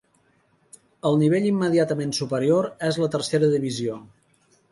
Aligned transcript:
El 1.09 1.17
nivell 1.23 1.45
immediatament 1.49 2.15
superior 2.21 2.69
és 2.89 2.99
la 3.03 3.11
Tercera 3.17 3.51
Divisió. 3.55 4.01